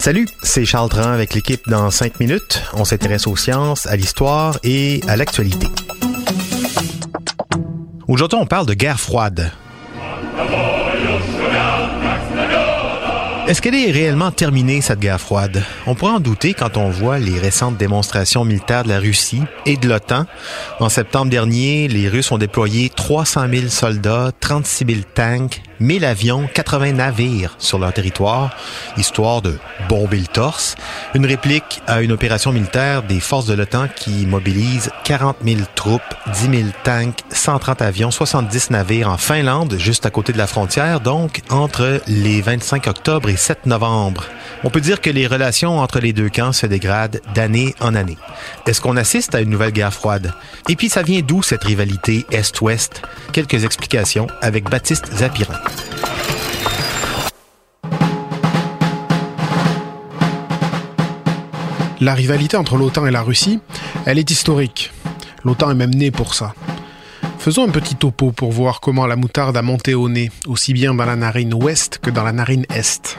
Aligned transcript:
Salut, 0.00 0.26
c'est 0.42 0.64
Charles 0.64 0.88
Tran 0.88 1.12
avec 1.12 1.34
l'équipe 1.34 1.60
dans 1.68 1.88
5 1.92 2.18
minutes. 2.18 2.64
On 2.72 2.84
s'intéresse 2.84 3.28
aux 3.28 3.36
sciences, 3.36 3.86
à 3.86 3.94
l'histoire 3.94 4.58
et 4.64 5.00
à 5.06 5.16
l'actualité. 5.16 5.68
Aujourd'hui, 8.08 8.38
on 8.40 8.46
parle 8.46 8.66
de 8.66 8.74
guerre 8.74 8.98
froide. 8.98 9.52
Est-ce 13.46 13.62
qu'elle 13.62 13.76
est 13.76 13.92
réellement 13.92 14.32
terminée, 14.32 14.80
cette 14.80 14.98
guerre 14.98 15.20
froide? 15.20 15.62
On 15.86 15.94
pourrait 15.94 16.14
en 16.14 16.18
douter 16.18 16.52
quand 16.52 16.76
on 16.76 16.90
voit 16.90 17.20
les 17.20 17.38
récentes 17.38 17.76
démonstrations 17.76 18.44
militaires 18.44 18.82
de 18.82 18.88
la 18.88 18.98
Russie 18.98 19.44
et 19.66 19.76
de 19.76 19.88
l'OTAN. 19.88 20.26
En 20.80 20.88
septembre 20.88 21.30
dernier, 21.30 21.86
les 21.86 22.08
Russes 22.08 22.32
ont 22.32 22.38
déployé 22.38 22.90
300 22.90 23.46
000 23.48 23.68
soldats, 23.68 24.32
36 24.40 24.84
000 24.88 25.00
tanks, 25.14 25.62
1000 25.80 26.04
avions, 26.04 26.48
80 26.52 26.92
navires 26.92 27.54
sur 27.58 27.78
leur 27.78 27.92
territoire, 27.92 28.56
histoire 28.96 29.42
de 29.42 29.58
bomber 29.88 30.18
le 30.18 30.26
torse. 30.26 30.76
Une 31.14 31.26
réplique 31.26 31.82
à 31.86 32.02
une 32.02 32.12
opération 32.12 32.52
militaire 32.52 33.02
des 33.02 33.20
forces 33.20 33.46
de 33.46 33.54
l'OTAN 33.54 33.88
qui 33.94 34.26
mobilise 34.26 34.90
40 35.04 35.36
000 35.44 35.60
troupes, 35.74 36.02
10 36.32 36.58
000 36.58 36.68
tanks, 36.84 37.20
130 37.30 37.82
avions, 37.82 38.10
70 38.10 38.70
navires 38.70 39.10
en 39.10 39.16
Finlande, 39.16 39.76
juste 39.78 40.06
à 40.06 40.10
côté 40.10 40.32
de 40.32 40.38
la 40.38 40.46
frontière, 40.46 41.00
donc 41.00 41.42
entre 41.50 42.00
les 42.06 42.40
25 42.40 42.86
octobre 42.86 43.28
et 43.28 43.36
7 43.36 43.66
novembre. 43.66 44.24
On 44.64 44.70
peut 44.70 44.80
dire 44.80 45.00
que 45.00 45.10
les 45.10 45.26
relations 45.26 45.78
entre 45.78 46.00
les 46.00 46.12
deux 46.12 46.28
camps 46.28 46.52
se 46.52 46.66
dégradent 46.66 47.20
d'année 47.34 47.74
en 47.80 47.94
année. 47.94 48.18
Est-ce 48.66 48.80
qu'on 48.80 48.96
assiste 48.96 49.34
à 49.34 49.40
une 49.40 49.50
nouvelle 49.50 49.72
guerre 49.72 49.92
froide? 49.92 50.32
Et 50.68 50.76
puis 50.76 50.88
ça 50.88 51.02
vient 51.02 51.20
d'où 51.20 51.42
cette 51.42 51.64
rivalité 51.64 52.26
Est-Ouest? 52.30 53.02
Quelques 53.32 53.64
explications 53.64 54.26
avec 54.40 54.68
Baptiste 54.70 55.06
Zapirin. 55.14 55.60
La 62.00 62.14
rivalité 62.14 62.56
entre 62.56 62.76
l'OTAN 62.76 63.06
et 63.06 63.10
la 63.10 63.22
Russie, 63.22 63.58
elle 64.04 64.18
est 64.18 64.30
historique. 64.30 64.92
L'OTAN 65.44 65.70
est 65.70 65.74
même 65.74 65.94
née 65.94 66.10
pour 66.10 66.34
ça. 66.34 66.54
Faisons 67.38 67.64
un 67.64 67.70
petit 67.70 67.94
topo 67.94 68.32
pour 68.32 68.52
voir 68.52 68.80
comment 68.80 69.06
la 69.06 69.16
moutarde 69.16 69.56
a 69.56 69.62
monté 69.62 69.94
au 69.94 70.08
nez, 70.08 70.30
aussi 70.46 70.72
bien 70.72 70.94
dans 70.94 71.06
la 71.06 71.16
narine 71.16 71.54
ouest 71.54 71.98
que 72.02 72.10
dans 72.10 72.22
la 72.22 72.32
narine 72.32 72.66
est. 72.70 73.16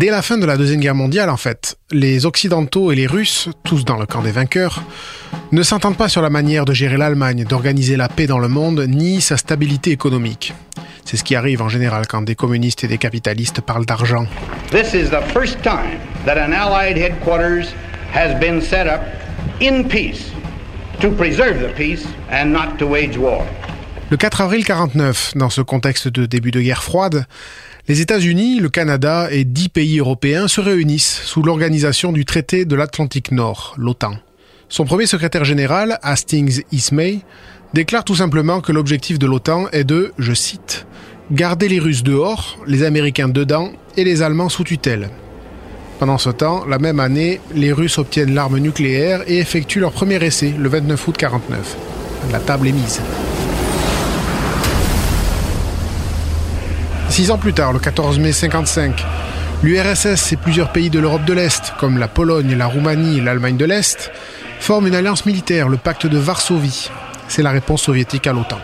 Dès 0.00 0.08
la 0.08 0.22
fin 0.22 0.38
de 0.38 0.46
la 0.46 0.56
Deuxième 0.56 0.80
Guerre 0.80 0.94
mondiale, 0.94 1.28
en 1.28 1.36
fait, 1.36 1.76
les 1.90 2.24
Occidentaux 2.24 2.90
et 2.90 2.94
les 2.94 3.06
Russes, 3.06 3.50
tous 3.64 3.84
dans 3.84 3.98
le 3.98 4.06
camp 4.06 4.22
des 4.22 4.32
vainqueurs, 4.32 4.82
ne 5.52 5.62
s'entendent 5.62 5.98
pas 5.98 6.08
sur 6.08 6.22
la 6.22 6.30
manière 6.30 6.64
de 6.64 6.72
gérer 6.72 6.96
l'Allemagne, 6.96 7.44
d'organiser 7.44 7.98
la 7.98 8.08
paix 8.08 8.26
dans 8.26 8.38
le 8.38 8.48
monde, 8.48 8.86
ni 8.88 9.20
sa 9.20 9.36
stabilité 9.36 9.90
économique. 9.90 10.54
C'est 11.04 11.18
ce 11.18 11.22
qui 11.22 11.36
arrive 11.36 11.60
en 11.60 11.68
général 11.68 12.06
quand 12.06 12.22
des 12.22 12.34
communistes 12.34 12.82
et 12.82 12.88
des 12.88 12.96
capitalistes 12.96 13.60
parlent 13.60 13.84
d'argent. 13.84 14.24
This 14.70 14.94
is 14.94 15.10
the 15.10 15.20
first 15.34 15.60
time 15.60 15.98
that 16.24 16.38
an 16.38 16.54
Allied 16.54 16.96
headquarters 16.96 17.74
has 18.14 18.40
been 18.40 18.62
set 18.62 18.86
up 18.86 19.02
in 19.60 19.82
peace 19.82 20.32
to 21.02 21.10
preserve 21.10 21.60
the 21.60 21.74
peace 21.76 22.06
and 22.32 22.46
not 22.46 22.78
to 22.78 22.86
wage 22.86 23.18
war. 23.18 23.44
Le 24.10 24.16
4 24.16 24.40
avril 24.40 24.64
49, 24.64 25.32
dans 25.36 25.50
ce 25.50 25.60
contexte 25.60 26.08
de 26.08 26.24
début 26.24 26.50
de 26.52 26.62
guerre 26.62 26.82
froide, 26.82 27.26
les 27.88 28.00
États-Unis, 28.00 28.60
le 28.60 28.68
Canada 28.68 29.28
et 29.30 29.44
dix 29.44 29.68
pays 29.68 29.98
européens 29.98 30.48
se 30.48 30.60
réunissent 30.60 31.22
sous 31.24 31.42
l'organisation 31.42 32.12
du 32.12 32.24
traité 32.24 32.64
de 32.64 32.76
l'Atlantique 32.76 33.32
Nord, 33.32 33.74
l'OTAN. 33.78 34.14
Son 34.68 34.84
premier 34.84 35.06
secrétaire 35.06 35.44
général, 35.44 35.98
Hastings 36.02 36.62
Ismay, 36.70 37.20
déclare 37.74 38.04
tout 38.04 38.14
simplement 38.14 38.60
que 38.60 38.72
l'objectif 38.72 39.18
de 39.18 39.26
l'OTAN 39.26 39.68
est 39.72 39.84
de, 39.84 40.12
je 40.18 40.32
cite, 40.32 40.86
garder 41.32 41.68
les 41.68 41.80
Russes 41.80 42.02
dehors, 42.02 42.58
les 42.66 42.82
Américains 42.82 43.28
dedans 43.28 43.72
et 43.96 44.04
les 44.04 44.22
Allemands 44.22 44.48
sous 44.48 44.64
tutelle. 44.64 45.10
Pendant 45.98 46.18
ce 46.18 46.30
temps, 46.30 46.64
la 46.66 46.78
même 46.78 47.00
année, 47.00 47.40
les 47.54 47.72
Russes 47.72 47.98
obtiennent 47.98 48.34
l'arme 48.34 48.58
nucléaire 48.58 49.22
et 49.26 49.38
effectuent 49.38 49.80
leur 49.80 49.92
premier 49.92 50.24
essai 50.24 50.54
le 50.56 50.68
29 50.68 51.08
août 51.08 51.16
49. 51.16 51.76
La 52.32 52.38
table 52.40 52.68
est 52.68 52.72
mise. 52.72 53.00
Six 57.20 57.30
ans 57.30 57.36
plus 57.36 57.52
tard, 57.52 57.74
le 57.74 57.78
14 57.78 58.18
mai 58.18 58.32
55, 58.32 59.04
l'URSS 59.62 60.32
et 60.32 60.36
plusieurs 60.36 60.72
pays 60.72 60.88
de 60.88 60.98
l'Europe 60.98 61.26
de 61.26 61.34
l'Est, 61.34 61.74
comme 61.78 61.98
la 61.98 62.08
Pologne, 62.08 62.56
la 62.56 62.64
Roumanie 62.64 63.18
et 63.18 63.20
l'Allemagne 63.20 63.58
de 63.58 63.66
l'Est, 63.66 64.10
forment 64.58 64.86
une 64.86 64.94
alliance 64.94 65.26
militaire, 65.26 65.68
le 65.68 65.76
pacte 65.76 66.06
de 66.06 66.16
Varsovie. 66.16 66.88
C'est 67.28 67.42
la 67.42 67.50
réponse 67.50 67.82
soviétique 67.82 68.26
à 68.26 68.32
l'OTAN. 68.32 68.56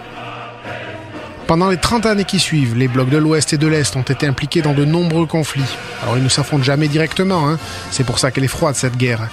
Pendant 1.47 1.69
les 1.69 1.77
30 1.77 2.07
années 2.07 2.25
qui 2.25 2.39
suivent, 2.39 2.75
les 2.75 2.89
blocs 2.89 3.11
de 3.11 3.19
l'Ouest 3.19 3.53
et 3.53 3.59
de 3.59 3.67
l'Est 3.67 3.95
ont 3.95 4.01
été 4.01 4.27
impliqués 4.27 4.63
dans 4.63 4.73
de 4.73 4.87
nombreux 4.87 5.27
conflits. 5.27 5.77
Alors 6.03 6.17
ils 6.17 6.25
ne 6.25 6.31
s'affrontent 6.31 6.65
jamais 6.65 6.89
directement, 6.89 7.51
hein. 7.51 7.59
c'est 7.91 8.05
pour 8.05 8.19
ça 8.19 8.31
qu'elle 8.31 8.45
est 8.45 8.49
froide 8.49 8.75
cette 8.75 8.97
guerre. 8.97 9.29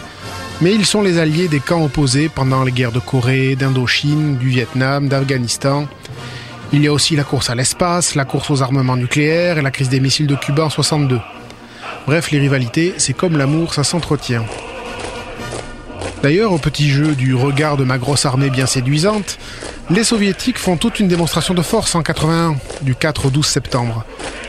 Mais 0.60 0.74
ils 0.76 0.86
sont 0.86 1.02
les 1.02 1.18
alliés 1.18 1.48
des 1.48 1.62
camps 1.62 1.82
opposés 1.82 2.28
pendant 2.28 2.64
les 2.64 2.74
guerres 2.74 2.92
de 2.92 3.00
Corée, 3.00 3.56
d'Indochine, 3.56 4.36
du 4.36 4.50
Vietnam, 4.50 5.08
d'Afghanistan. 5.08 5.88
Il 6.76 6.84
y 6.84 6.88
a 6.88 6.92
aussi 6.92 7.16
la 7.16 7.24
course 7.24 7.52
à 7.52 7.56
l'espace, 7.56 8.16
la 8.16 8.26
course 8.26 8.50
aux 8.50 8.64
armements 8.64 8.98
nucléaires 8.98 9.60
et 9.60 9.62
la 9.62 9.70
crise 9.70 9.90
des 9.90 10.00
missiles 10.00 10.26
de 10.26 10.36
Cuba 10.36 10.66
en 10.66 10.70
62. 10.72 11.22
Bref, 12.08 12.32
les 12.32 12.40
rivalités, 12.40 12.96
c'est 12.98 13.14
comme 13.14 13.38
l'amour, 13.38 13.76
ça 13.76 13.84
s'entretient. 13.84 14.44
D'ailleurs, 16.24 16.52
au 16.52 16.58
petit 16.58 16.90
jeu 16.90 17.14
du 17.14 17.36
regard 17.36 17.78
de 17.78 17.84
ma 17.84 18.00
grosse 18.00 18.26
armée 18.26 18.50
bien 18.50 18.66
séduisante, 18.66 19.38
les 19.92 20.04
soviétiques 20.04 20.58
font 20.58 20.76
toute 20.76 21.00
une 21.00 21.08
démonstration 21.08 21.54
de 21.54 21.62
force 21.62 21.94
en 21.94 22.02
81, 22.02 22.56
du 22.82 22.96
4 22.96 23.28
au 23.28 23.30
12 23.30 23.46
septembre. 23.46 24.04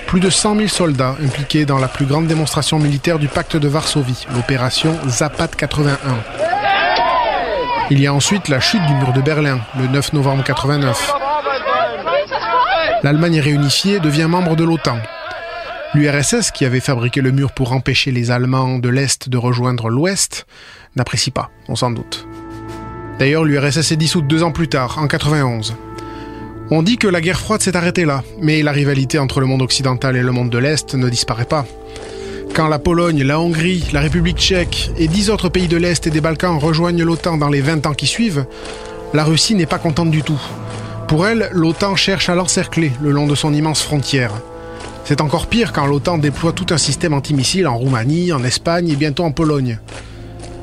Plus 0.06 0.20
de 0.20 0.30
100 0.30 0.56
000 0.56 0.68
soldats 0.68 1.16
impliqués 1.22 1.66
dans 1.66 1.78
la 1.78 1.88
plus 1.88 2.06
grande 2.06 2.26
démonstration 2.26 2.78
militaire 2.78 3.18
du 3.18 3.28
pacte 3.28 3.58
de 3.58 3.68
Varsovie, 3.68 4.26
l'opération 4.34 4.96
Zapad 5.08 5.54
81. 5.54 5.98
Il 7.90 8.00
y 8.00 8.06
a 8.06 8.14
ensuite 8.14 8.48
la 8.48 8.60
chute 8.60 8.86
du 8.86 8.94
mur 8.94 9.12
de 9.12 9.20
Berlin, 9.20 9.60
le 9.78 9.88
9 9.88 10.14
novembre 10.14 10.42
89. 10.42 11.23
L'Allemagne 13.04 13.38
réunifiée 13.38 14.00
devient 14.00 14.28
membre 14.30 14.56
de 14.56 14.64
l'OTAN. 14.64 14.96
L'URSS, 15.92 16.50
qui 16.50 16.64
avait 16.64 16.80
fabriqué 16.80 17.20
le 17.20 17.32
mur 17.32 17.52
pour 17.52 17.74
empêcher 17.74 18.10
les 18.10 18.30
Allemands 18.30 18.78
de 18.78 18.88
l'Est 18.88 19.28
de 19.28 19.36
rejoindre 19.36 19.90
l'Ouest, 19.90 20.46
n'apprécie 20.96 21.30
pas, 21.30 21.50
on 21.68 21.76
s'en 21.76 21.90
doute. 21.90 22.26
D'ailleurs, 23.18 23.44
l'URSS 23.44 23.92
est 23.92 23.96
dissoute 23.96 24.26
deux 24.26 24.42
ans 24.42 24.52
plus 24.52 24.68
tard, 24.68 24.96
en 24.96 25.06
91. 25.06 25.76
On 26.70 26.82
dit 26.82 26.96
que 26.96 27.06
la 27.06 27.20
guerre 27.20 27.38
froide 27.38 27.60
s'est 27.60 27.76
arrêtée 27.76 28.06
là, 28.06 28.24
mais 28.40 28.62
la 28.62 28.72
rivalité 28.72 29.18
entre 29.18 29.40
le 29.40 29.46
monde 29.46 29.60
occidental 29.60 30.16
et 30.16 30.22
le 30.22 30.32
monde 30.32 30.48
de 30.48 30.56
l'Est 30.56 30.94
ne 30.94 31.10
disparaît 31.10 31.44
pas. 31.44 31.66
Quand 32.54 32.68
la 32.68 32.78
Pologne, 32.78 33.22
la 33.22 33.38
Hongrie, 33.38 33.84
la 33.92 34.00
République 34.00 34.38
tchèque 34.38 34.92
et 34.96 35.08
dix 35.08 35.28
autres 35.28 35.50
pays 35.50 35.68
de 35.68 35.76
l'Est 35.76 36.06
et 36.06 36.10
des 36.10 36.22
Balkans 36.22 36.56
rejoignent 36.58 37.04
l'OTAN 37.04 37.36
dans 37.36 37.50
les 37.50 37.60
20 37.60 37.84
ans 37.84 37.92
qui 37.92 38.06
suivent, 38.06 38.46
la 39.12 39.24
Russie 39.24 39.54
n'est 39.54 39.66
pas 39.66 39.78
contente 39.78 40.10
du 40.10 40.22
tout. 40.22 40.40
Pour 41.08 41.26
elle, 41.26 41.50
l'OTAN 41.52 41.96
cherche 41.96 42.28
à 42.28 42.34
l'encercler 42.34 42.92
le 43.02 43.10
long 43.10 43.26
de 43.26 43.34
son 43.34 43.52
immense 43.52 43.82
frontière. 43.82 44.32
C'est 45.04 45.20
encore 45.20 45.46
pire 45.46 45.72
quand 45.72 45.86
l'OTAN 45.86 46.16
déploie 46.18 46.52
tout 46.52 46.66
un 46.70 46.78
système 46.78 47.12
antimissile 47.12 47.66
en 47.66 47.76
Roumanie, 47.76 48.32
en 48.32 48.42
Espagne 48.42 48.88
et 48.88 48.96
bientôt 48.96 49.24
en 49.24 49.30
Pologne. 49.30 49.78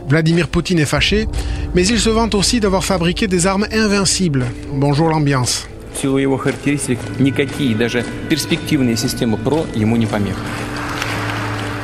Vladimir 0.09 0.47
Poutine 0.47 0.80
est 0.80 0.85
fâché, 0.85 1.28
mais 1.75 1.85
il 1.85 2.00
se 2.00 2.09
vante 2.09 2.34
aussi 2.34 2.59
d'avoir 2.59 2.84
fabriqué 2.84 3.28
des 3.28 3.46
armes 3.46 3.68
invincibles. 3.72 4.46
Bonjour 4.74 5.09
l'ambiance. 5.09 5.68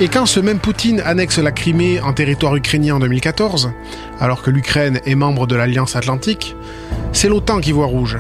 Et 0.02 0.08
quand 0.08 0.26
ce 0.26 0.40
même 0.40 0.60
Poutine 0.60 1.02
annexe 1.06 1.38
la 1.38 1.52
Crimée 1.52 2.02
en 2.02 2.14
territoire 2.14 2.56
ukrainien 2.56 2.96
en 2.96 3.00
2014, 3.00 3.72
alors 4.20 4.42
que 4.42 4.50
l'Ukraine 4.50 5.00
est 5.06 5.16
membre 5.16 5.46
de 5.46 5.56
l'Alliance 5.56 5.96
Atlantique, 5.96 6.56
c'est 7.14 7.30
l'OTAN 7.30 7.60
qui 7.60 7.72
voit 7.72 7.86
rouge. 7.86 8.18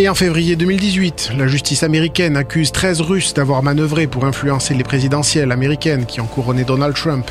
Et 0.00 0.08
en 0.08 0.14
février 0.14 0.56
2018, 0.56 1.32
la 1.36 1.46
justice 1.46 1.82
américaine 1.82 2.38
accuse 2.38 2.72
13 2.72 3.02
Russes 3.02 3.34
d'avoir 3.34 3.62
manœuvré 3.62 4.06
pour 4.06 4.24
influencer 4.24 4.72
les 4.72 4.82
présidentielles 4.82 5.52
américaines 5.52 6.06
qui 6.06 6.22
ont 6.22 6.26
couronné 6.26 6.64
Donald 6.64 6.94
Trump. 6.96 7.30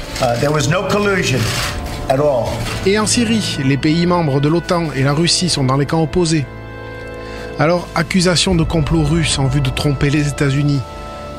Et 2.86 3.00
en 3.00 3.07
Syrie, 3.07 3.57
les 3.66 3.77
pays 3.77 4.06
membres 4.06 4.39
de 4.39 4.50
l'OTAN 4.50 4.89
et 4.95 5.01
la 5.01 5.13
Russie 5.13 5.50
sont 5.50 5.63
dans 5.63 5.77
les 5.77 5.88
camps 5.88 6.04
opposés. 6.04 6.45
Alors, 7.57 7.88
accusation 7.95 8.54
de 8.54 8.63
complot 8.63 9.01
russe 9.01 9.39
en 9.39 9.48
vue 9.48 9.62
de 9.62 9.72
tromper 9.72 10.12
les 10.12 10.27
États-Unis, 10.27 10.81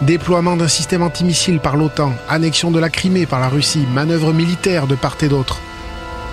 déploiement 0.03 0.57
d'un 0.57 0.67
système 0.67 1.05
antimissile 1.05 1.61
par 1.61 1.77
l'OTAN, 1.77 2.13
annexion 2.29 2.73
de 2.73 2.81
la 2.81 2.91
Crimée 2.91 3.27
par 3.27 3.39
la 3.39 3.49
Russie, 3.49 3.87
manœuvres 3.95 4.33
militaires 4.33 4.89
de 4.89 4.97
part 4.97 5.17
et 5.23 5.29
d'autre. 5.29 5.61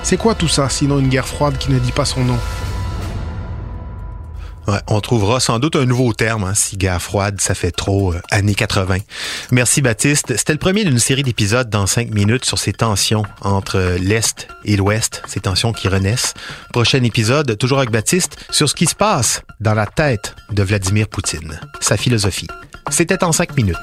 C'est 0.01 0.17
quoi 0.17 0.33
tout 0.33 0.47
ça, 0.47 0.69
sinon 0.69 0.97
une 0.97 1.09
guerre 1.09 1.27
froide 1.27 1.59
qui 1.59 1.69
ne 1.69 1.77
dit 1.77 1.91
pas 1.91 2.05
son 2.05 2.23
nom? 2.23 2.39
On 4.87 4.99
trouvera 4.99 5.39
sans 5.39 5.59
doute 5.59 5.75
un 5.75 5.85
nouveau 5.85 6.13
terme, 6.13 6.43
hein, 6.43 6.53
si 6.53 6.77
guerre 6.77 7.01
froide, 7.01 7.39
ça 7.39 7.55
fait 7.55 7.71
trop 7.71 8.13
euh, 8.13 8.21
années 8.31 8.55
80. 8.55 8.97
Merci 9.51 9.81
Baptiste. 9.81 10.35
C'était 10.35 10.53
le 10.53 10.59
premier 10.59 10.83
d'une 10.83 10.99
série 10.99 11.23
d'épisodes 11.23 11.69
dans 11.69 11.87
cinq 11.87 12.13
minutes 12.13 12.43
sur 12.45 12.59
ces 12.59 12.73
tensions 12.73 13.23
entre 13.41 13.97
l'Est 13.99 14.47
et 14.65 14.75
l'Ouest, 14.75 15.23
ces 15.27 15.39
tensions 15.39 15.71
qui 15.71 15.87
renaissent. 15.87 16.33
Prochain 16.73 17.03
épisode, 17.03 17.57
toujours 17.57 17.77
avec 17.77 17.91
Baptiste, 17.91 18.37
sur 18.49 18.67
ce 18.67 18.75
qui 18.75 18.87
se 18.87 18.95
passe 18.95 19.41
dans 19.61 19.73
la 19.73 19.85
tête 19.85 20.35
de 20.51 20.63
Vladimir 20.63 21.07
Poutine, 21.07 21.59
sa 21.79 21.95
philosophie. 21.95 22.47
C'était 22.89 23.23
en 23.23 23.31
cinq 23.31 23.55
minutes. 23.55 23.77